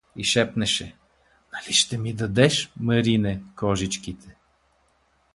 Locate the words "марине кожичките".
2.79-4.35